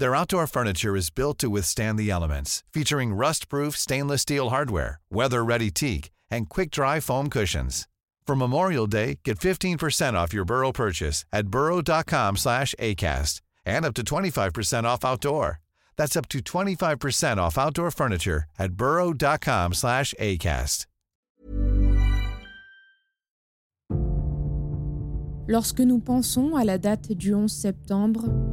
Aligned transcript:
Their 0.00 0.16
outdoor 0.16 0.46
furniture 0.46 0.96
is 0.96 1.10
built 1.10 1.36
to 1.40 1.50
withstand 1.50 1.98
the 1.98 2.10
elements, 2.10 2.64
featuring 2.72 3.12
rust-proof 3.12 3.76
stainless 3.76 4.22
steel 4.22 4.48
hardware, 4.48 4.98
weather-ready 5.10 5.70
teak, 5.70 6.10
and 6.30 6.48
quick-dry 6.48 7.00
foam 7.00 7.28
cushions. 7.28 7.86
For 8.26 8.34
Memorial 8.34 8.86
Day, 8.86 9.18
get 9.24 9.38
15% 9.38 10.14
off 10.14 10.32
your 10.32 10.46
Burrow 10.46 10.72
purchase 10.72 11.26
at 11.34 11.48
burrow.com 11.48 12.38
slash 12.38 12.74
ACAST 12.78 13.42
and 13.66 13.84
up 13.84 13.92
to 13.92 14.02
25% 14.02 14.84
off 14.84 15.04
outdoor. 15.04 15.60
That's 15.98 16.16
up 16.16 16.30
to 16.30 16.38
25% 16.38 17.36
off 17.36 17.58
outdoor 17.58 17.90
furniture 17.90 18.44
at 18.58 18.72
burrow.com 18.72 19.74
slash 19.74 20.14
ACAST. 20.18 20.86
Lorsque 25.46 25.80
nous 25.80 25.98
pensons 25.98 26.54
à 26.56 26.64
la 26.64 26.78
date 26.78 27.12
du 27.12 27.34
11 27.34 27.52
septembre, 27.52 28.49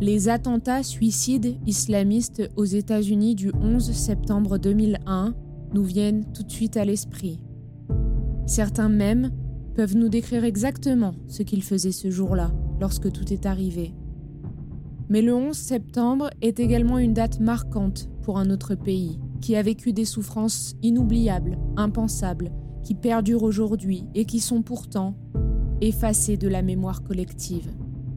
les 0.00 0.30
attentats 0.30 0.82
suicides 0.82 1.58
islamistes 1.66 2.48
aux 2.56 2.64
États-Unis 2.64 3.34
du 3.34 3.52
11 3.52 3.92
septembre 3.92 4.56
2001 4.56 5.34
nous 5.74 5.82
viennent 5.84 6.24
tout 6.32 6.42
de 6.42 6.50
suite 6.50 6.78
à 6.78 6.86
l'esprit. 6.86 7.38
Certains 8.46 8.88
même 8.88 9.30
peuvent 9.74 9.96
nous 9.96 10.08
décrire 10.08 10.44
exactement 10.44 11.14
ce 11.28 11.42
qu'ils 11.42 11.62
faisaient 11.62 11.92
ce 11.92 12.10
jour-là, 12.10 12.50
lorsque 12.80 13.12
tout 13.12 13.30
est 13.30 13.44
arrivé. 13.44 13.94
Mais 15.10 15.20
le 15.20 15.34
11 15.34 15.54
septembre 15.54 16.30
est 16.40 16.60
également 16.60 16.98
une 16.98 17.12
date 17.12 17.38
marquante 17.38 18.08
pour 18.22 18.38
un 18.38 18.48
autre 18.48 18.74
pays, 18.74 19.20
qui 19.42 19.54
a 19.54 19.62
vécu 19.62 19.92
des 19.92 20.06
souffrances 20.06 20.76
inoubliables, 20.82 21.58
impensables, 21.76 22.50
qui 22.84 22.94
perdurent 22.94 23.42
aujourd'hui 23.42 24.04
et 24.14 24.24
qui 24.24 24.40
sont 24.40 24.62
pourtant 24.62 25.14
effacées 25.82 26.38
de 26.38 26.48
la 26.48 26.62
mémoire 26.62 27.02
collective. 27.02 27.68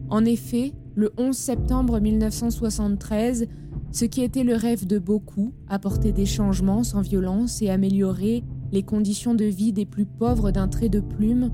En 0.10 0.24
effet, 0.24 0.74
le 0.96 1.12
11 1.18 1.36
septembre 1.36 2.00
1973, 2.00 3.48
ce 3.92 4.06
qui 4.06 4.22
était 4.22 4.44
le 4.44 4.56
rêve 4.56 4.86
de 4.86 5.00
beaucoup, 5.00 5.54
apporter 5.68 6.12
des 6.12 6.26
changements 6.26 6.84
sans 6.84 7.02
violence 7.02 7.62
et 7.62 7.70
améliorer 7.70 8.44
les 8.72 8.84
conditions 8.84 9.34
de 9.34 9.46
vie 9.46 9.74
des 9.74 9.86
plus 9.86 10.06
pauvres 10.06 10.52
d'un 10.52 10.68
trait 10.68 10.90
de 10.90 11.00
plume, 11.00 11.52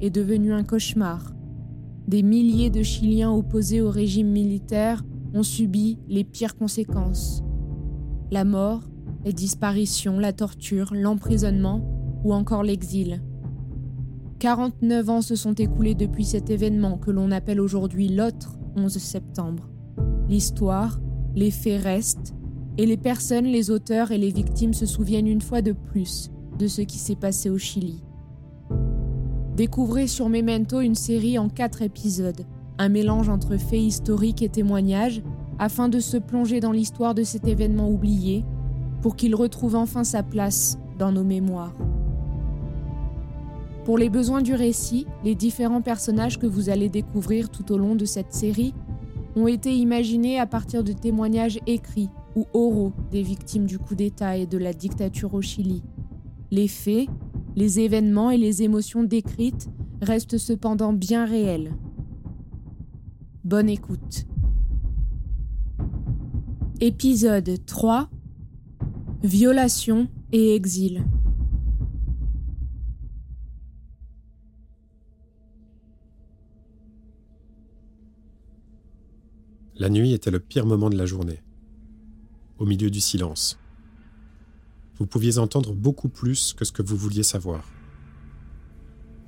est 0.00 0.10
devenu 0.10 0.52
un 0.52 0.64
cauchemar. 0.64 1.32
Des 2.08 2.22
milliers 2.22 2.70
de 2.70 2.82
Chiliens 2.82 3.30
opposés 3.30 3.80
au 3.80 3.90
régime 3.90 4.28
militaire 4.28 5.04
ont 5.32 5.44
subi 5.44 5.98
les 6.08 6.24
pires 6.24 6.56
conséquences. 6.56 7.42
La 8.32 8.44
mort, 8.44 8.82
les 9.24 9.32
disparitions, 9.32 10.18
la 10.18 10.32
torture, 10.32 10.92
l'emprisonnement 10.92 12.20
ou 12.24 12.34
encore 12.34 12.64
l'exil. 12.64 13.22
49 14.40 15.08
ans 15.08 15.22
se 15.22 15.36
sont 15.36 15.54
écoulés 15.54 15.94
depuis 15.94 16.24
cet 16.24 16.50
événement 16.50 16.98
que 16.98 17.12
l'on 17.12 17.30
appelle 17.30 17.60
aujourd'hui 17.60 18.08
l'autre 18.08 18.58
11 18.76 18.98
septembre. 18.98 19.68
L'histoire, 20.28 21.00
les 21.34 21.50
faits 21.50 21.82
restent, 21.82 22.34
et 22.78 22.86
les 22.86 22.96
personnes, 22.96 23.44
les 23.44 23.70
auteurs 23.70 24.12
et 24.12 24.18
les 24.18 24.30
victimes 24.30 24.74
se 24.74 24.86
souviennent 24.86 25.26
une 25.26 25.42
fois 25.42 25.62
de 25.62 25.72
plus 25.72 26.30
de 26.58 26.66
ce 26.66 26.82
qui 26.82 26.98
s'est 26.98 27.16
passé 27.16 27.50
au 27.50 27.58
Chili. 27.58 28.02
Découvrez 29.56 30.06
sur 30.06 30.28
Memento 30.28 30.80
une 30.80 30.94
série 30.94 31.38
en 31.38 31.48
quatre 31.48 31.82
épisodes, 31.82 32.46
un 32.78 32.88
mélange 32.88 33.28
entre 33.28 33.58
faits 33.58 33.80
historiques 33.80 34.42
et 34.42 34.48
témoignages, 34.48 35.22
afin 35.58 35.88
de 35.88 36.00
se 36.00 36.16
plonger 36.16 36.60
dans 36.60 36.72
l'histoire 36.72 37.14
de 37.14 37.22
cet 37.22 37.46
événement 37.46 37.90
oublié, 37.90 38.44
pour 39.02 39.16
qu'il 39.16 39.34
retrouve 39.34 39.76
enfin 39.76 40.04
sa 40.04 40.22
place 40.22 40.78
dans 40.98 41.12
nos 41.12 41.24
mémoires. 41.24 41.74
Pour 43.84 43.98
les 43.98 44.08
besoins 44.08 44.42
du 44.42 44.54
récit, 44.54 45.06
les 45.24 45.34
différents 45.34 45.82
personnages 45.82 46.38
que 46.38 46.46
vous 46.46 46.68
allez 46.68 46.88
découvrir 46.88 47.50
tout 47.50 47.72
au 47.72 47.78
long 47.78 47.96
de 47.96 48.04
cette 48.04 48.32
série 48.32 48.74
ont 49.34 49.48
été 49.48 49.74
imaginés 49.74 50.38
à 50.38 50.46
partir 50.46 50.84
de 50.84 50.92
témoignages 50.92 51.58
écrits 51.66 52.08
ou 52.36 52.46
oraux 52.54 52.92
des 53.10 53.22
victimes 53.22 53.66
du 53.66 53.80
coup 53.80 53.96
d'État 53.96 54.36
et 54.36 54.46
de 54.46 54.58
la 54.58 54.72
dictature 54.72 55.34
au 55.34 55.42
Chili. 55.42 55.82
Les 56.52 56.68
faits, 56.68 57.08
les 57.56 57.80
événements 57.80 58.30
et 58.30 58.38
les 58.38 58.62
émotions 58.62 59.02
décrites 59.02 59.68
restent 60.00 60.38
cependant 60.38 60.92
bien 60.92 61.24
réels. 61.24 61.74
Bonne 63.44 63.68
écoute. 63.68 64.26
Épisode 66.80 67.64
3 67.66 68.08
Violation 69.24 70.08
et 70.32 70.54
exil. 70.54 71.04
La 79.82 79.90
nuit 79.90 80.12
était 80.12 80.30
le 80.30 80.38
pire 80.38 80.64
moment 80.64 80.90
de 80.90 80.96
la 80.96 81.06
journée. 81.06 81.42
Au 82.60 82.66
milieu 82.66 82.88
du 82.88 83.00
silence. 83.00 83.58
Vous 84.96 85.06
pouviez 85.06 85.38
entendre 85.38 85.72
beaucoup 85.72 86.08
plus 86.08 86.52
que 86.52 86.64
ce 86.64 86.70
que 86.70 86.82
vous 86.82 86.96
vouliez 86.96 87.24
savoir. 87.24 87.68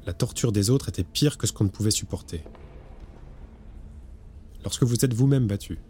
La 0.06 0.12
torture 0.12 0.52
des 0.52 0.70
autres 0.70 0.88
était 0.88 1.02
pire 1.02 1.38
que 1.38 1.48
ce 1.48 1.52
qu'on 1.52 1.64
ne 1.64 1.70
pouvait 1.70 1.90
supporter. 1.90 2.44
Lorsque 4.62 4.84
vous 4.84 5.04
êtes 5.04 5.12
vous-même 5.12 5.48
battu, 5.48 5.80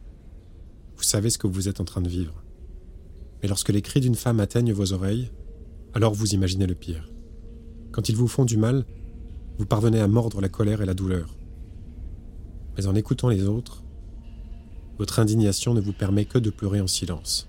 vous 0.97 1.03
savez 1.03 1.28
ce 1.28 1.36
que 1.36 1.47
vous 1.47 1.69
êtes 1.69 1.80
en 1.80 1.84
train 1.84 2.00
de 2.00 2.08
vivre. 2.08 2.42
Mais 3.42 3.50
lorsque 3.50 3.69
les 3.69 3.82
cris 3.82 4.00
d'une 4.00 4.14
femme 4.14 4.41
atteignent 4.41 4.72
vos 4.72 4.94
oreilles, 4.94 5.30
alors 5.92 6.14
vous 6.14 6.32
imaginez 6.32 6.66
le 6.66 6.74
pire. 6.74 7.10
Quand 7.92 8.08
ils 8.08 8.16
vous 8.16 8.28
font 8.28 8.47
du 8.47 8.56
mal, 8.56 8.86
vous 9.58 9.66
parvenez 9.66 10.00
à 10.00 10.08
mordre 10.08 10.41
la 10.41 10.48
colère 10.48 10.80
et 10.80 10.86
la 10.86 10.94
douleur. 10.94 11.36
Mais 12.78 12.86
en 12.86 12.94
écoutant 12.94 13.28
les 13.28 13.44
autres, 13.44 13.84
votre 14.99 15.19
indignation 15.19 15.75
ne 15.75 15.81
vous 15.81 15.93
permet 15.93 16.25
que 16.25 16.38
de 16.38 16.50
pleurer 16.50 16.81
en 16.81 16.87
silence. 16.87 17.49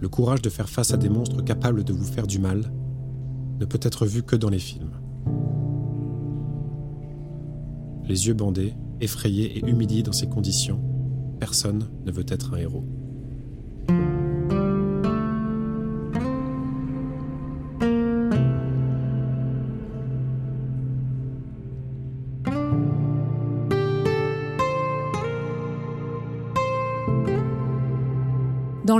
Le 0.00 0.08
courage 0.08 0.42
de 0.42 0.50
faire 0.50 0.68
face 0.68 0.92
à 0.92 0.96
des 0.96 1.08
monstres 1.08 1.44
capables 1.44 1.84
de 1.84 1.92
vous 1.92 2.04
faire 2.04 2.26
du 2.26 2.38
mal 2.38 2.72
ne 3.58 3.64
peut 3.66 3.80
être 3.82 4.06
vu 4.06 4.22
que 4.22 4.36
dans 4.36 4.48
les 4.48 4.58
films. 4.58 4.92
Les 8.08 8.26
yeux 8.26 8.34
bandés, 8.34 8.74
effrayés 9.00 9.58
et 9.58 9.68
humiliés 9.68 10.02
dans 10.02 10.12
ces 10.12 10.26
conditions, 10.26 10.82
personne 11.38 11.88
ne 12.04 12.10
veut 12.10 12.26
être 12.28 12.54
un 12.54 12.56
héros. 12.56 12.84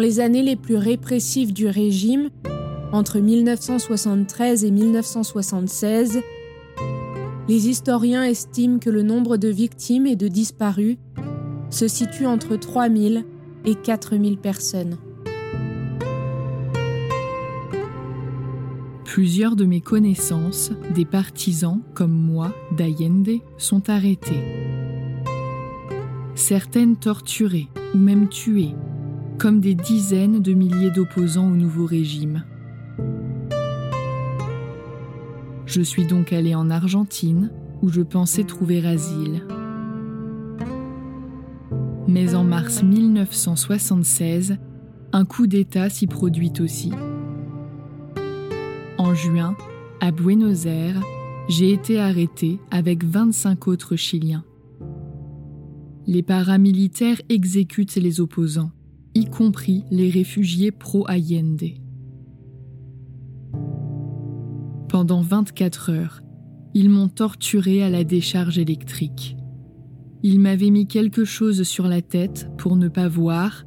Les 0.01 0.19
années 0.19 0.43
les 0.43 0.57
plus 0.57 0.77
répressives 0.77 1.53
du 1.53 1.69
régime, 1.69 2.31
entre 2.93 3.21
1973 3.21 4.65
et 4.65 4.71
1976, 4.71 6.21
les 7.49 7.69
historiens 7.69 8.25
estiment 8.25 8.79
que 8.79 8.91
le 8.91 9.03
nombre 9.03 9.37
de 9.37 9.49
victimes 9.49 10.07
et 10.07 10.17
de 10.17 10.29
disparus 10.29 10.97
se 11.71 11.87
situe 11.87 12.27
entre 12.27 12.57
3000 12.57 13.25
et 13.65 13.75
4000 13.75 14.39
personnes. 14.39 14.97
Plusieurs 19.05 19.57
de 19.57 19.65
mes 19.65 19.81
connaissances, 19.81 20.71
des 20.95 21.05
partisans 21.05 21.81
comme 21.95 22.13
moi 22.13 22.55
d'Allende, 22.77 23.41
sont 23.59 23.91
arrêtés. 23.91 24.43
Certaines 26.37 26.97
torturées 26.97 27.69
ou 27.95 27.99
même 27.99 28.29
tuées 28.29 28.75
comme 29.41 29.61
des 29.61 29.75
dizaines 29.75 30.43
de 30.43 30.53
milliers 30.53 30.91
d'opposants 30.91 31.51
au 31.51 31.57
nouveau 31.57 31.87
régime. 31.87 32.45
Je 35.65 35.81
suis 35.81 36.05
donc 36.05 36.35
allée 36.35 36.55
en 36.55 36.69
Argentine, 36.69 37.51
où 37.81 37.89
je 37.89 38.03
pensais 38.03 38.45
trouver 38.45 38.87
asile. 38.87 39.47
Mais 42.07 42.35
en 42.35 42.45
mars 42.45 42.83
1976, 42.83 44.59
un 45.15 45.25
coup 45.25 45.47
d'État 45.47 45.89
s'y 45.89 46.07
produit 46.07 46.53
aussi. 46.61 46.93
En 48.99 49.15
juin, 49.15 49.57
à 50.03 50.11
Buenos 50.11 50.67
Aires, 50.67 51.01
j'ai 51.49 51.73
été 51.73 51.99
arrêté 51.99 52.59
avec 52.71 53.05
25 53.05 53.69
autres 53.69 53.97
Chiliens. 53.97 54.45
Les 56.07 56.23
paramilitaires 56.23 57.23
exécutent 57.31 57.97
les 57.97 58.21
opposants, 58.21 58.73
y 59.15 59.25
compris 59.27 59.85
les 59.91 60.11
réfugiés 60.11 60.71
pro-Allende. 60.71 61.65
Pendant 64.89 65.21
24 65.21 65.91
heures, 65.91 66.23
ils 66.75 66.91
m'ont 66.91 67.09
torturé 67.09 67.83
à 67.83 67.91
la 67.91 68.05
décharge 68.05 68.59
électrique. 68.59 69.37
Ils 70.23 70.41
m'avaient 70.41 70.71
mis 70.71 70.87
quelque 70.87 71.25
chose 71.25 71.63
sur 71.63 71.89
la 71.89 72.03
tête 72.03 72.49
pour 72.59 72.77
ne 72.77 72.89
pas 72.89 73.09
voir, 73.09 73.65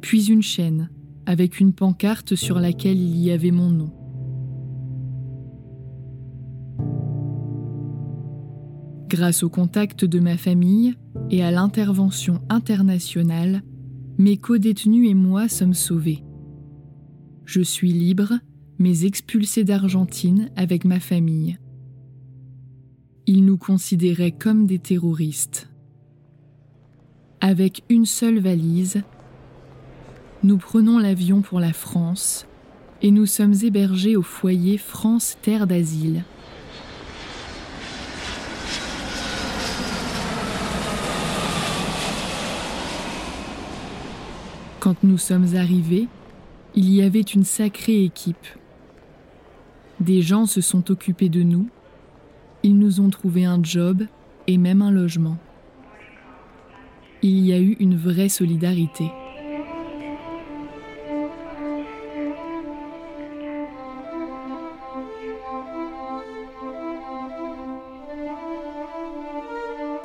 puis 0.00 0.30
une 0.30 0.42
chaîne 0.42 0.90
avec 1.26 1.60
une 1.60 1.72
pancarte 1.72 2.34
sur 2.34 2.58
laquelle 2.58 2.98
il 2.98 3.16
y 3.18 3.30
avait 3.30 3.50
mon 3.50 3.70
nom. 3.70 3.92
Grâce 9.08 9.42
au 9.42 9.50
contact 9.50 10.04
de 10.04 10.20
ma 10.20 10.36
famille 10.36 10.94
et 11.30 11.42
à 11.42 11.50
l'intervention 11.50 12.40
internationale, 12.48 13.62
mes 14.20 14.36
co-détenus 14.36 15.08
et 15.08 15.14
moi 15.14 15.48
sommes 15.48 15.72
sauvés. 15.72 16.22
Je 17.46 17.62
suis 17.62 17.90
libre, 17.90 18.34
mais 18.78 19.06
expulsé 19.06 19.64
d'Argentine 19.64 20.50
avec 20.56 20.84
ma 20.84 21.00
famille. 21.00 21.58
Ils 23.26 23.46
nous 23.46 23.56
considéraient 23.56 24.30
comme 24.30 24.66
des 24.66 24.78
terroristes. 24.78 25.70
Avec 27.40 27.82
une 27.88 28.04
seule 28.04 28.40
valise, 28.40 29.02
nous 30.42 30.58
prenons 30.58 30.98
l'avion 30.98 31.40
pour 31.40 31.58
la 31.58 31.72
France 31.72 32.46
et 33.00 33.12
nous 33.12 33.24
sommes 33.24 33.54
hébergés 33.62 34.16
au 34.16 34.22
foyer 34.22 34.76
France 34.76 35.38
Terre 35.40 35.66
d'Asile. 35.66 36.24
Quand 44.80 45.04
nous 45.04 45.18
sommes 45.18 45.56
arrivés, 45.56 46.08
il 46.74 46.88
y 46.88 47.02
avait 47.02 47.20
une 47.20 47.44
sacrée 47.44 48.02
équipe. 48.02 48.46
Des 50.00 50.22
gens 50.22 50.46
se 50.46 50.62
sont 50.62 50.90
occupés 50.90 51.28
de 51.28 51.42
nous, 51.42 51.68
ils 52.62 52.78
nous 52.78 53.02
ont 53.02 53.10
trouvé 53.10 53.44
un 53.44 53.62
job 53.62 54.04
et 54.46 54.56
même 54.56 54.80
un 54.80 54.90
logement. 54.90 55.36
Il 57.20 57.44
y 57.44 57.52
a 57.52 57.60
eu 57.60 57.76
une 57.78 57.94
vraie 57.94 58.30
solidarité. 58.30 59.12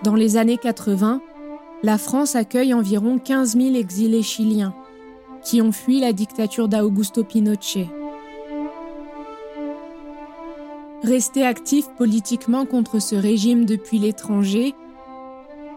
Dans 0.03 0.15
les 0.15 0.35
années 0.35 0.57
80, 0.57 1.21
la 1.83 1.97
France 1.97 2.35
accueille 2.35 2.73
environ 2.73 3.19
15 3.19 3.57
000 3.57 3.75
exilés 3.75 4.23
chiliens 4.23 4.73
qui 5.43 5.61
ont 5.61 5.71
fui 5.71 5.99
la 5.99 6.11
dictature 6.11 6.67
d'Augusto 6.67 7.23
Pinochet. 7.23 7.87
Restés 11.03 11.45
actifs 11.45 11.89
politiquement 11.97 12.65
contre 12.65 12.99
ce 12.99 13.15
régime 13.15 13.65
depuis 13.65 13.99
l'étranger, 13.99 14.73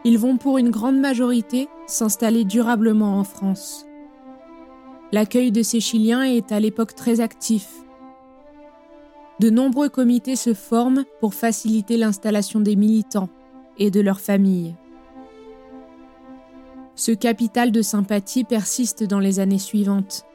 ils 0.05 0.19
vont 0.19 0.39
pour 0.39 0.57
une 0.57 0.71
grande 0.71 0.99
majorité 0.99 1.69
s'installer 1.87 2.45
durablement 2.45 3.19
en 3.19 3.25
France. 3.25 3.85
L'accueil 5.13 5.53
de 5.53 5.63
ces 5.63 5.81
Chiliens 5.81 6.23
est 6.23 6.51
à 6.51 6.61
l'époque 6.61 6.95
très 6.95 7.21
actif. 7.21 7.69
De 9.41 9.51
nombreux 9.51 9.91
comités 9.91 10.37
se 10.37 10.55
forment 10.55 11.05
pour 11.21 11.35
faciliter 11.35 11.97
l'installation 11.99 12.61
des 12.61 12.77
militants 12.77 13.29
et 13.77 13.91
de 13.91 14.01
leurs 14.01 14.21
familles. 14.21 14.75
Ce 16.99 17.13
capital 17.13 17.71
de 17.71 17.81
sympathie 17.81 18.43
persiste 18.43 19.05
dans 19.05 19.21
les 19.21 19.39
années 19.39 19.61
suivantes. 19.61 20.27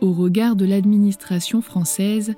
Au 0.00 0.10
regard 0.12 0.56
de 0.56 0.64
l'administration 0.64 1.62
française, 1.62 2.34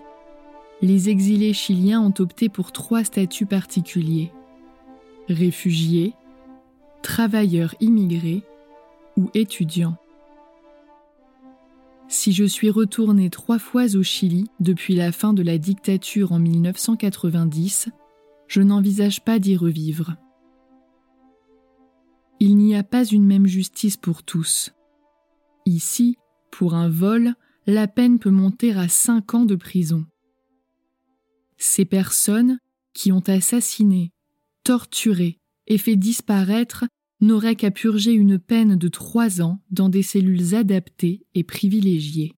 les 0.83 1.09
exilés 1.09 1.55
chiliens 1.55 2.03
ont 2.03 2.13
opté 2.19 2.51
pour 2.51 2.71
trois 2.71 3.03
statuts 3.03 3.47
particuliers. 3.47 4.31
Réfugiés, 5.31 6.13
travailleurs 7.01 7.75
immigrés 7.81 8.43
ou 9.17 9.31
étudiants. 9.33 9.97
Si 12.09 12.33
je 12.33 12.45
suis 12.45 12.69
retourné 12.69 13.31
trois 13.31 13.59
fois 13.59 13.97
au 13.97 14.03
Chili 14.03 14.51
depuis 14.61 14.95
la 14.95 15.13
fin 15.13 15.33
de 15.33 15.43
la 15.43 15.57
dictature 15.57 16.33
en 16.33 16.39
1990, 16.39 17.89
je 18.47 18.61
n'envisage 18.61 19.25
pas 19.25 19.39
d'y 19.39 19.57
revivre. 19.57 20.17
Il 22.41 22.57
n'y 22.57 22.75
a 22.75 22.83
pas 22.83 23.05
une 23.05 23.25
même 23.25 23.47
justice 23.47 23.97
pour 23.97 24.23
tous. 24.23 24.73
Ici, 25.67 26.17
pour 26.51 26.75
un 26.75 26.89
vol, 26.89 27.35
la 27.67 27.87
peine 27.87 28.19
peut 28.19 28.31
monter 28.31 28.73
à 28.73 28.89
cinq 28.89 29.35
ans 29.35 29.45
de 29.45 29.57
prison. 29.57 30.05
Ces 31.57 31.85
personnes 31.85 32.59
qui 32.93 33.13
ont 33.13 33.23
assassiné, 33.27 34.13
torturé 34.63 35.39
et 35.67 35.79
fait 35.79 35.97
disparaître 35.97 36.85
n'auraient 37.21 37.57
qu'à 37.57 37.71
purger 37.71 38.13
une 38.13 38.39
peine 38.39 38.77
de 38.77 38.89
trois 38.89 39.41
ans 39.41 39.61
dans 39.71 39.89
des 39.89 40.03
cellules 40.03 40.55
adaptées 40.55 41.25
et 41.35 41.45
privilégiées. 41.45 42.35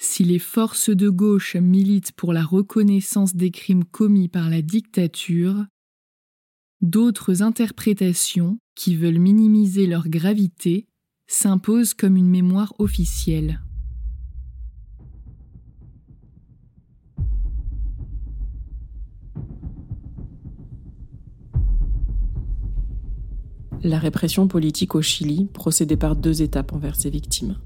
Si 0.00 0.22
les 0.22 0.38
forces 0.38 0.90
de 0.90 1.08
gauche 1.08 1.56
militent 1.56 2.12
pour 2.12 2.32
la 2.32 2.44
reconnaissance 2.44 3.34
des 3.34 3.50
crimes 3.50 3.84
commis 3.84 4.28
par 4.28 4.48
la 4.48 4.62
dictature, 4.62 5.66
d'autres 6.80 7.42
interprétations, 7.42 8.58
qui 8.76 8.94
veulent 8.94 9.18
minimiser 9.18 9.88
leur 9.88 10.08
gravité, 10.08 10.86
s'imposent 11.26 11.94
comme 11.94 12.16
une 12.16 12.30
mémoire 12.30 12.72
officielle. 12.78 13.60
La 23.82 23.98
répression 23.98 24.46
politique 24.46 24.94
au 24.94 25.02
Chili 25.02 25.46
procédait 25.52 25.96
par 25.96 26.14
deux 26.14 26.40
étapes 26.42 26.72
envers 26.72 26.94
ses 26.94 27.10
victimes. 27.10 27.56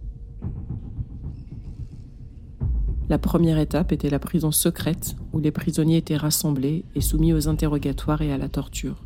La 3.08 3.18
première 3.18 3.58
étape 3.58 3.92
était 3.92 4.10
la 4.10 4.18
prison 4.18 4.52
secrète 4.52 5.16
où 5.32 5.38
les 5.38 5.50
prisonniers 5.50 5.98
étaient 5.98 6.16
rassemblés 6.16 6.84
et 6.94 7.00
soumis 7.00 7.32
aux 7.32 7.48
interrogatoires 7.48 8.22
et 8.22 8.32
à 8.32 8.38
la 8.38 8.48
torture. 8.48 9.02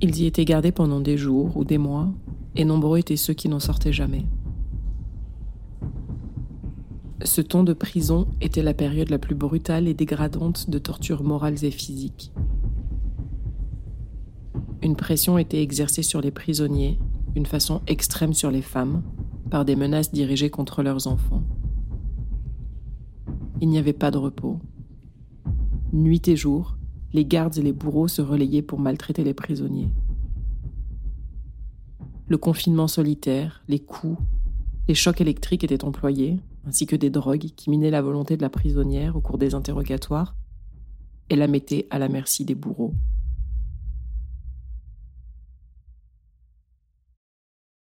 Ils 0.00 0.18
y 0.20 0.26
étaient 0.26 0.44
gardés 0.44 0.72
pendant 0.72 1.00
des 1.00 1.16
jours 1.16 1.56
ou 1.56 1.64
des 1.64 1.78
mois, 1.78 2.12
et 2.54 2.64
nombreux 2.64 2.98
étaient 2.98 3.16
ceux 3.16 3.34
qui 3.34 3.48
n'en 3.48 3.60
sortaient 3.60 3.92
jamais. 3.92 4.26
Ce 7.24 7.40
temps 7.40 7.64
de 7.64 7.72
prison 7.72 8.28
était 8.40 8.62
la 8.62 8.74
période 8.74 9.10
la 9.10 9.18
plus 9.18 9.34
brutale 9.34 9.88
et 9.88 9.94
dégradante 9.94 10.68
de 10.68 10.78
tortures 10.78 11.22
morales 11.22 11.64
et 11.64 11.70
physiques. 11.70 12.32
Une 14.82 14.96
pression 14.96 15.38
était 15.38 15.62
exercée 15.62 16.02
sur 16.02 16.20
les 16.20 16.30
prisonniers, 16.30 16.98
d'une 17.34 17.46
façon 17.46 17.80
extrême 17.86 18.34
sur 18.34 18.50
les 18.50 18.62
femmes, 18.62 19.02
par 19.50 19.64
des 19.64 19.76
menaces 19.76 20.12
dirigées 20.12 20.50
contre 20.50 20.82
leurs 20.82 21.06
enfants. 21.06 21.42
Il 23.60 23.68
n'y 23.68 23.78
avait 23.78 23.92
pas 23.92 24.10
de 24.10 24.18
repos. 24.18 24.58
Nuit 25.92 26.28
et 26.28 26.36
jour, 26.36 26.76
les 27.12 27.24
gardes 27.24 27.56
et 27.56 27.62
les 27.62 27.72
bourreaux 27.72 28.08
se 28.08 28.22
relayaient 28.22 28.62
pour 28.62 28.78
maltraiter 28.78 29.24
les 29.24 29.34
prisonniers. 29.34 29.90
Le 32.28 32.38
confinement 32.38 32.88
solitaire, 32.88 33.62
les 33.68 33.78
coups, 33.78 34.18
les 34.88 34.94
chocs 34.94 35.20
électriques 35.20 35.64
étaient 35.64 35.84
employés, 35.84 36.38
ainsi 36.66 36.86
que 36.86 36.96
des 36.96 37.10
drogues 37.10 37.50
qui 37.56 37.70
minaient 37.70 37.90
la 37.90 38.02
volonté 38.02 38.36
de 38.36 38.42
la 38.42 38.50
prisonnière 38.50 39.16
au 39.16 39.20
cours 39.20 39.38
des 39.38 39.54
interrogatoires 39.54 40.36
et 41.30 41.36
la 41.36 41.46
mettaient 41.46 41.86
à 41.90 41.98
la 41.98 42.08
merci 42.08 42.44
des 42.44 42.54
bourreaux. 42.54 42.94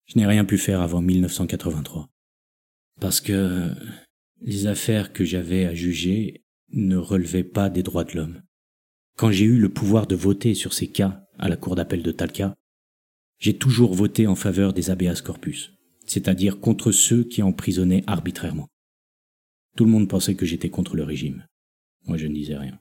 Je 0.09 0.17
n'ai 0.17 0.25
rien 0.25 0.43
pu 0.43 0.57
faire 0.57 0.81
avant 0.81 1.01
1983. 1.01 2.09
Parce 2.99 3.21
que 3.21 3.71
les 4.41 4.65
affaires 4.65 5.13
que 5.13 5.23
j'avais 5.23 5.65
à 5.65 5.75
juger 5.75 6.43
ne 6.71 6.97
relevaient 6.97 7.43
pas 7.43 7.69
des 7.69 7.83
droits 7.83 8.03
de 8.03 8.15
l'homme. 8.15 8.41
Quand 9.17 9.31
j'ai 9.31 9.45
eu 9.45 9.59
le 9.59 9.69
pouvoir 9.69 10.07
de 10.07 10.15
voter 10.15 10.55
sur 10.55 10.73
ces 10.73 10.87
cas 10.87 11.23
à 11.37 11.47
la 11.47 11.57
cour 11.57 11.75
d'appel 11.75 12.01
de 12.01 12.11
Talca, 12.11 12.55
j'ai 13.37 13.57
toujours 13.57 13.93
voté 13.93 14.27
en 14.27 14.35
faveur 14.35 14.73
des 14.73 14.89
habeas 14.89 15.21
corpus, 15.21 15.73
c'est-à-dire 16.05 16.59
contre 16.59 16.91
ceux 16.91 17.23
qui 17.23 17.43
emprisonnaient 17.43 18.03
arbitrairement. 18.07 18.67
Tout 19.77 19.85
le 19.85 19.91
monde 19.91 20.09
pensait 20.09 20.35
que 20.35 20.45
j'étais 20.45 20.69
contre 20.69 20.95
le 20.95 21.03
régime. 21.03 21.45
Moi, 22.05 22.17
je 22.17 22.27
ne 22.27 22.33
disais 22.33 22.57
rien. 22.57 22.79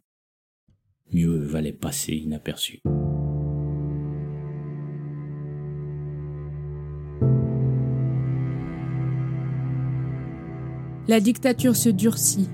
Mieux 1.13 1.39
valait 1.39 1.73
passer 1.73 2.15
inaperçu. 2.15 2.81
La 11.09 11.21
dictature 11.21 11.75
se 11.75 11.89
durcit. 11.89 12.51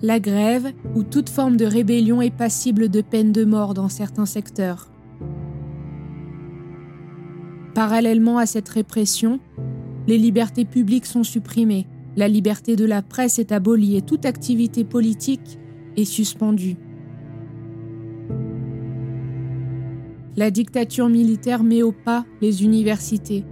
La 0.00 0.20
grève 0.20 0.72
ou 0.94 1.02
toute 1.02 1.28
forme 1.28 1.56
de 1.56 1.64
rébellion 1.64 2.22
est 2.22 2.30
passible 2.30 2.88
de 2.88 3.00
peine 3.00 3.32
de 3.32 3.44
mort 3.44 3.74
dans 3.74 3.88
certains 3.88 4.24
secteurs. 4.24 4.92
Parallèlement 7.74 8.38
à 8.38 8.46
cette 8.46 8.68
répression, 8.68 9.40
les 10.06 10.18
libertés 10.18 10.64
publiques 10.64 11.06
sont 11.06 11.24
supprimées, 11.24 11.88
la 12.16 12.28
liberté 12.28 12.76
de 12.76 12.84
la 12.84 13.02
presse 13.02 13.40
est 13.40 13.50
abolie 13.50 13.96
et 13.96 14.02
toute 14.02 14.24
activité 14.24 14.84
politique 14.84 15.58
est 15.96 16.04
suspendue. 16.04 16.76
La 20.36 20.52
dictature 20.52 21.08
militaire 21.08 21.64
met 21.64 21.82
au 21.82 21.90
pas 21.90 22.24
les 22.40 22.62
universités. 22.62 23.44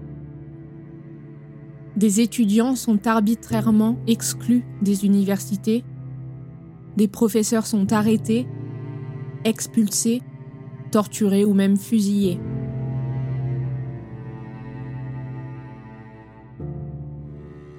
Des 1.97 2.21
étudiants 2.21 2.77
sont 2.77 3.07
arbitrairement 3.07 3.99
exclus 4.07 4.65
des 4.83 5.07
universités. 5.07 5.83
Des 6.97 7.09
professeurs 7.09 7.67
sont 7.67 7.93
arrêtés, 7.93 8.47
expulsés, 9.45 10.23
torturés 10.91 11.45
ou 11.45 11.55
même 11.55 11.77
fusillés. 11.77 12.39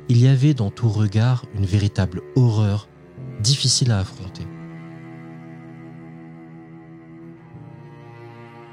il 0.09 0.23
y 0.23 0.27
avait 0.27 0.53
dans 0.53 0.71
tout 0.71 0.89
regard 0.89 1.45
une 1.53 1.65
véritable 1.65 2.21
horreur 2.35 2.87
difficile 3.41 3.91
à 3.91 3.99
affronter. 3.99 4.47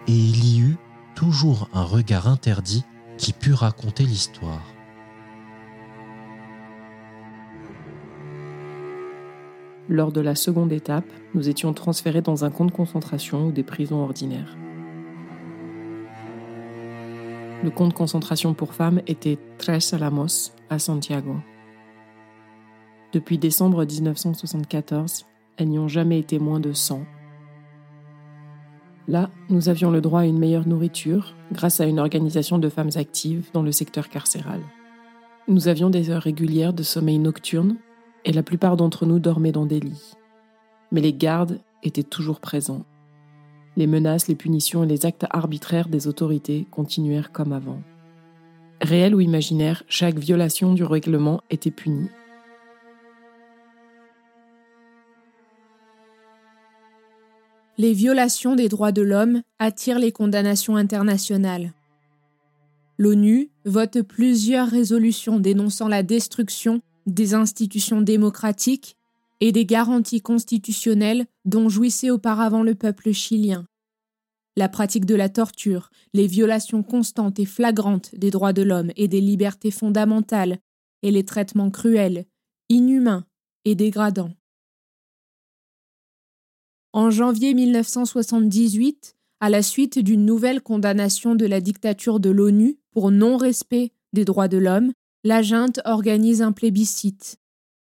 Et 0.07 0.13
il 0.13 0.45
y 0.47 0.61
eut 0.61 0.77
toujours 1.15 1.69
un 1.75 1.83
regard 1.83 2.29
interdit 2.29 2.85
qui 3.19 3.33
put 3.33 3.53
raconter 3.53 4.05
l'histoire. 4.05 4.74
Lors 9.89 10.13
de 10.13 10.21
la 10.23 10.35
seconde 10.35 10.73
étape, 10.73 11.05
nous 11.35 11.49
étions 11.49 11.75
transférés 11.75 12.23
dans 12.23 12.45
un 12.45 12.51
camp 12.51 12.65
de 12.65 12.71
concentration 12.71 13.49
ou 13.49 13.53
des 13.53 13.63
prisons 13.63 14.03
ordinaires. 14.03 14.57
Le 17.63 17.71
camp 17.71 17.89
de 17.89 17.93
concentration 17.93 18.55
pour 18.55 18.73
femmes 18.73 19.03
était 19.07 19.39
Tres 19.59 19.93
Alamos, 19.93 20.53
à 20.71 20.79
Santiago. 20.79 21.37
Depuis 23.13 23.37
décembre 23.37 23.85
1974, 23.85 25.27
elles 25.57 25.69
n'y 25.69 25.79
ont 25.79 25.89
jamais 25.89 26.19
été 26.19 26.39
moins 26.39 26.61
de 26.61 26.73
100. 26.73 27.05
Là, 29.07 29.31
nous 29.51 29.69
avions 29.69 29.91
le 29.91 30.01
droit 30.01 30.21
à 30.21 30.27
une 30.27 30.39
meilleure 30.39 30.67
nourriture 30.67 31.35
grâce 31.53 31.81
à 31.81 31.87
une 31.87 32.01
organisation 32.01 32.59
de 32.59 32.71
femmes 32.71 32.91
actives 32.97 33.51
dans 33.53 33.63
le 33.63 33.71
secteur 33.71 34.09
carcéral. 34.09 34.61
Nous 35.47 35.69
avions 35.69 35.91
des 35.91 36.09
heures 36.09 36.23
régulières 36.23 36.73
de 36.73 36.83
sommeil 36.83 37.19
nocturne 37.19 37.77
et 38.25 38.33
la 38.33 38.43
plupart 38.43 38.77
d'entre 38.77 39.07
nous 39.07 39.19
dormaient 39.19 39.53
dans 39.53 39.67
des 39.67 39.81
lits. 39.81 40.13
Mais 40.93 41.01
les 41.01 41.13
gardes 41.13 41.61
étaient 41.83 42.03
toujours 42.03 42.41
présents. 42.41 42.85
Les 43.77 43.87
menaces, 43.87 44.29
les 44.29 44.35
punitions 44.35 44.85
et 44.85 44.87
les 44.87 45.07
actes 45.07 45.27
arbitraires 45.31 45.89
des 45.89 46.07
autorités 46.07 46.67
continuèrent 46.71 47.33
comme 47.33 47.53
avant. 47.53 47.81
Réel 48.81 49.15
ou 49.15 49.21
imaginaire, 49.21 49.83
chaque 49.89 50.19
violation 50.19 50.75
du 50.75 50.85
règlement 50.85 51.41
était 51.51 51.71
punie. 51.71 52.09
Les 57.77 57.93
violations 57.93 58.55
des 58.55 58.69
droits 58.69 58.93
de 58.93 59.03
l'homme 59.03 59.43
attirent 59.59 59.99
les 59.99 60.13
condamnations 60.13 60.77
internationales. 60.77 61.73
L'ONU 62.99 63.51
vote 63.65 64.03
plusieurs 64.03 64.69
résolutions 64.69 65.41
dénonçant 65.41 65.89
la 65.89 66.05
destruction 66.05 66.81
des 67.07 67.35
institutions 67.35 68.01
démocratiques 68.01 68.97
et 69.41 69.53
des 69.53 69.67
garanties 69.67 70.23
constitutionnelles 70.23 71.27
dont 71.45 71.69
jouissait 71.69 72.11
auparavant 72.11 72.63
le 72.63 72.75
peuple 72.75 73.13
chilien 73.13 73.67
la 74.57 74.69
pratique 74.69 75.07
de 75.07 75.15
la 75.15 75.29
torture, 75.29 75.91
les 76.13 76.27
violations 76.27 76.83
constantes 76.83 77.39
et 77.39 77.45
flagrantes 77.45 78.15
des 78.15 78.31
droits 78.31 78.53
de 78.53 78.63
l'homme 78.63 78.93
et 78.97 79.09
des 79.09 79.21
libertés 79.21 79.71
fondamentales, 79.71 80.59
et 81.03 81.11
les 81.11 81.25
traitements 81.25 81.71
cruels, 81.71 82.25
inhumains 82.69 83.27
et 83.65 83.75
dégradants. 83.75 84.33
En 86.93 87.11
janvier 87.11 87.53
1978, 87.53 89.17
à 89.41 89.51
la 89.51 89.63
suite 89.63 89.99
d'une 89.99 90.25
nouvelle 90.25 90.63
condamnation 90.63 91.35
de 91.35 91.45
la 91.45 91.61
dictature 91.61 92.21
de 92.21 92.31
l'ONU 92.31 92.79
pour 92.93 93.11
non-respect 93.11 93.93
des 94.13 94.25
droits 94.25 94.49
de 94.49 94.59
l'homme, 94.59 94.93
la 95.25 95.41
junte 95.41 95.81
organise 95.87 96.43
un 96.43 96.53
plébiscite. 96.53 97.39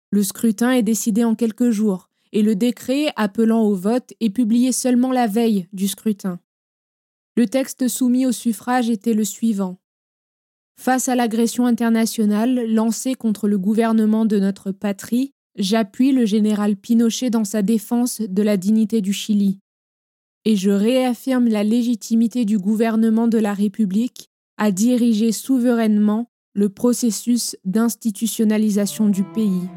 Le 0.09 0.23
scrutin 0.23 0.71
est 0.71 0.83
décidé 0.83 1.25
en 1.25 1.35
quelques 1.35 1.69
jours 1.69 2.09
et 2.31 2.41
le 2.41 2.55
décret 2.55 3.07
appelant 3.17 3.61
au 3.61 3.75
vote 3.75 4.13
est 4.21 4.29
publié 4.29 4.71
seulement 4.71 5.11
la 5.11 5.27
veille 5.27 5.67
du 5.73 5.89
scrutin. 5.89 6.39
Le 7.35 7.47
texte 7.47 7.89
soumis 7.89 8.25
au 8.25 8.31
suffrage 8.31 8.89
était 8.89 9.13
le 9.13 9.25
suivant. 9.25 9.77
Face 10.77 11.09
à 11.09 11.15
l'agression 11.15 11.65
internationale 11.65 12.71
lancée 12.73 13.15
contre 13.15 13.49
le 13.49 13.57
gouvernement 13.57 14.25
de 14.25 14.39
notre 14.39 14.71
patrie, 14.71 15.31
j'appuie 15.57 16.13
le 16.13 16.25
général 16.25 16.77
Pinochet 16.77 17.29
dans 17.29 17.43
sa 17.43 17.61
défense 17.61 18.21
de 18.21 18.43
la 18.43 18.55
dignité 18.55 19.01
du 19.01 19.11
Chili. 19.11 19.59
Et 20.45 20.55
je 20.55 20.71
réaffirme 20.71 21.47
la 21.47 21.63
légitimité 21.65 22.45
du 22.45 22.57
gouvernement 22.57 23.27
de 23.27 23.37
la 23.37 23.53
République 23.53 24.29
à 24.57 24.71
diriger 24.71 25.33
souverainement 25.33 26.29
le 26.55 26.69
processus 26.69 27.57
d'institutionnalisation 27.65 29.09
du 29.09 29.23
pays. 29.23 29.69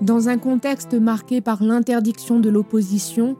Dans 0.00 0.28
un 0.28 0.36
contexte 0.36 0.94
marqué 0.94 1.40
par 1.40 1.62
l'interdiction 1.62 2.40
de 2.40 2.50
l'opposition, 2.50 3.36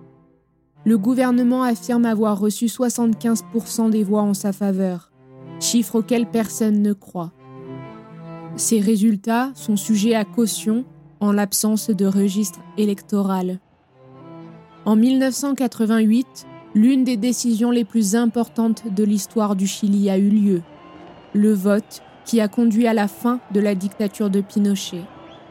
le 0.84 0.96
gouvernement 0.96 1.64
affirme 1.64 2.04
avoir 2.04 2.38
reçu 2.38 2.66
75% 2.66 3.90
des 3.90 4.04
voix 4.04 4.22
en 4.22 4.34
sa 4.34 4.52
faveur, 4.52 5.10
chiffre 5.58 5.96
auquel 5.96 6.26
personne 6.26 6.80
ne 6.80 6.92
croit. 6.92 7.32
Ces 8.54 8.78
résultats 8.78 9.50
sont 9.56 9.76
sujets 9.76 10.14
à 10.14 10.24
caution 10.24 10.84
en 11.18 11.32
l'absence 11.32 11.90
de 11.90 12.06
registre 12.06 12.60
électoral. 12.78 13.58
En 14.84 14.94
1988, 14.94 16.46
l'une 16.74 17.04
des 17.04 17.16
décisions 17.16 17.70
les 17.70 17.84
plus 17.84 18.16
importantes 18.16 18.84
de 18.92 19.04
l'histoire 19.04 19.56
du 19.56 19.66
Chili 19.66 20.08
a 20.10 20.18
eu 20.18 20.28
lieu, 20.28 20.62
le 21.34 21.52
vote 21.52 22.02
qui 22.24 22.40
a 22.40 22.48
conduit 22.48 22.86
à 22.86 22.94
la 22.94 23.08
fin 23.08 23.40
de 23.52 23.60
la 23.60 23.74
dictature 23.74 24.30
de 24.30 24.40
Pinochet. 24.40 25.02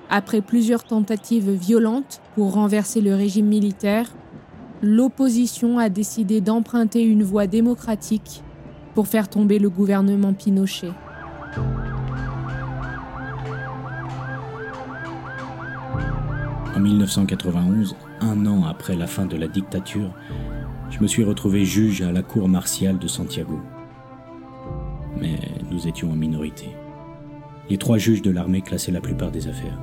Après 0.09 0.41
plusieurs 0.41 0.83
tentatives 0.83 1.51
violentes 1.51 2.21
pour 2.35 2.53
renverser 2.53 3.01
le 3.01 3.13
régime 3.13 3.47
militaire, 3.47 4.11
l'opposition 4.81 5.77
a 5.77 5.89
décidé 5.89 6.41
d'emprunter 6.41 7.03
une 7.03 7.23
voie 7.23 7.47
démocratique 7.47 8.43
pour 8.95 9.07
faire 9.07 9.29
tomber 9.29 9.59
le 9.59 9.69
gouvernement 9.69 10.33
Pinochet. 10.33 10.91
En 16.75 16.79
1991, 16.79 17.95
un 18.21 18.45
an 18.45 18.63
après 18.65 18.95
la 18.95 19.05
fin 19.05 19.25
de 19.25 19.37
la 19.37 19.47
dictature, 19.47 20.11
je 20.91 20.99
me 20.99 21.07
suis 21.07 21.23
retrouvé 21.23 21.65
juge 21.65 22.01
à 22.01 22.11
la 22.11 22.21
cour 22.21 22.47
martiale 22.47 22.99
de 22.99 23.07
Santiago. 23.07 23.59
Mais 25.19 25.39
nous 25.71 25.87
étions 25.87 26.11
en 26.11 26.15
minorité. 26.15 26.67
Les 27.69 27.77
trois 27.77 27.97
juges 27.97 28.21
de 28.21 28.29
l'armée 28.29 28.61
classaient 28.61 28.91
la 28.91 29.01
plupart 29.01 29.31
des 29.31 29.47
affaires. 29.47 29.79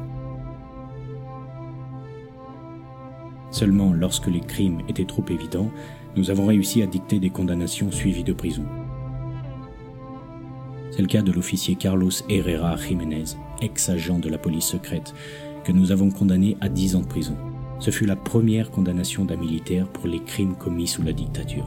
Seulement 3.51 3.93
lorsque 3.95 4.27
les 4.27 4.41
crimes 4.41 4.83
étaient 4.89 5.07
trop 5.07 5.25
évidents, 5.31 5.71
nous 6.17 6.31
avons 6.31 6.47
réussi 6.47 6.83
à 6.83 6.87
dicter 6.87 7.19
des 7.19 7.31
condamnations 7.31 7.91
suivies 7.91 8.25
de 8.25 8.35
prison. 8.35 8.65
C'est 10.91 11.03
le 11.03 11.09
cas 11.09 11.23
de 11.23 11.33
l'officier 11.33 11.77
Carlos 11.77 12.11
Herrera 12.29 12.77
Jiménez, 12.77 13.37
ex-agent 13.63 14.19
de 14.19 14.29
la 14.29 14.39
police 14.39 14.67
secrète, 14.67 15.15
que 15.65 15.73
nous 15.73 15.91
avons 15.91 16.11
condamné 16.11 16.57
à 16.61 16.69
10 16.69 16.97
ans 16.97 17.01
de 17.01 17.07
prison. 17.07 17.37
Ce 17.81 17.91
fut 17.91 18.07
la 18.07 18.17
première 18.17 18.71
condamnation 18.71 19.25
d'un 19.25 19.37
militaire 19.37 19.87
pour 19.89 20.07
les 20.07 20.21
crimes 20.21 20.57
commis 20.57 20.89
sous 20.89 21.03
la 21.03 21.13
dictature. 21.13 21.67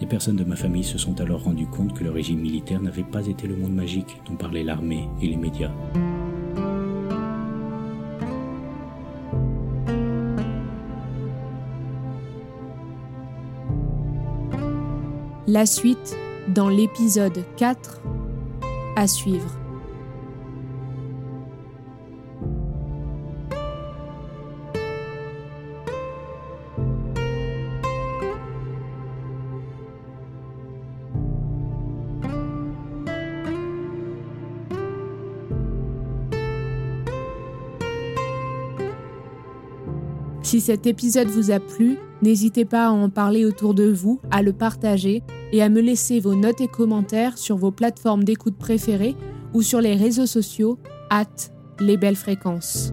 Des 0.00 0.06
personnes 0.06 0.36
de 0.36 0.44
ma 0.44 0.56
famille 0.56 0.84
se 0.84 0.98
sont 0.98 1.20
alors 1.20 1.44
rendues 1.44 1.66
compte 1.66 1.92
que 1.92 2.04
le 2.04 2.10
régime 2.10 2.40
militaire 2.40 2.80
n'avait 2.80 3.02
pas 3.02 3.26
été 3.26 3.46
le 3.46 3.56
monde 3.56 3.74
magique 3.74 4.20
dont 4.26 4.36
parlaient 4.36 4.64
l'armée 4.64 5.08
et 5.20 5.26
les 5.26 5.36
médias. 5.36 5.72
La 15.46 15.66
suite 15.66 16.16
dans 16.54 16.68
l'épisode 16.68 17.44
4 17.56 18.00
à 18.96 19.06
suivre. 19.06 19.59
Si 40.50 40.60
cet 40.60 40.84
épisode 40.88 41.28
vous 41.28 41.52
a 41.52 41.60
plu, 41.60 41.96
n'hésitez 42.22 42.64
pas 42.64 42.86
à 42.86 42.90
en 42.90 43.08
parler 43.08 43.44
autour 43.44 43.72
de 43.72 43.84
vous, 43.84 44.20
à 44.32 44.42
le 44.42 44.52
partager 44.52 45.22
et 45.52 45.62
à 45.62 45.68
me 45.68 45.80
laisser 45.80 46.18
vos 46.18 46.34
notes 46.34 46.60
et 46.60 46.66
commentaires 46.66 47.38
sur 47.38 47.56
vos 47.56 47.70
plateformes 47.70 48.24
d'écoute 48.24 48.58
préférées 48.58 49.14
ou 49.54 49.62
sur 49.62 49.80
les 49.80 49.94
réseaux 49.94 50.26
sociaux 50.26 50.76
at 51.08 51.28
les 51.78 51.96
belles 51.96 52.16
fréquences. 52.16 52.92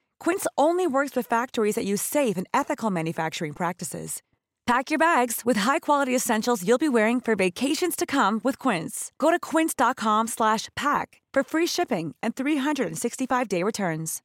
Quince 0.21 0.45
only 0.55 0.85
works 0.85 1.15
with 1.15 1.25
factories 1.25 1.73
that 1.73 1.83
use 1.83 2.01
safe 2.01 2.37
and 2.37 2.47
ethical 2.53 2.91
manufacturing 2.91 3.53
practices. 3.53 4.21
Pack 4.67 4.91
your 4.91 4.99
bags 4.99 5.41
with 5.43 5.61
high-quality 5.61 6.15
essentials 6.15 6.61
you'll 6.63 6.77
be 6.77 6.87
wearing 6.87 7.19
for 7.19 7.35
vacations 7.35 7.95
to 7.95 8.05
come 8.05 8.39
with 8.43 8.59
Quince. 8.59 9.11
Go 9.17 9.31
to 9.31 9.39
quince.com/pack 9.39 11.07
for 11.33 11.43
free 11.43 11.67
shipping 11.67 12.13
and 12.21 12.35
365-day 12.35 13.63
returns. 13.63 14.21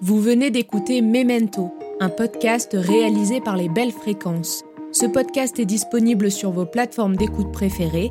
Vous 0.00 0.20
venez 0.20 0.50
d'écouter 0.50 1.02
Memento, 1.02 1.70
un 2.00 2.08
podcast 2.10 2.72
réalisé 2.74 3.42
par 3.42 3.56
les 3.56 3.68
belles 3.68 3.92
fréquences. 3.92 4.64
Ce 4.92 5.06
podcast 5.06 5.58
est 5.58 5.66
disponible 5.66 6.30
sur 6.30 6.52
vos 6.52 6.66
plateformes 6.66 7.16
d'écoute 7.16 7.52
préférées, 7.52 8.10